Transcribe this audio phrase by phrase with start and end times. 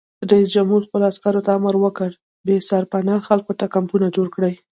[0.31, 2.11] رئیس جمهور خپلو عسکرو ته امر وکړ؛
[2.45, 4.53] بې سرپناه خلکو ته کمپونه جوړ کړئ!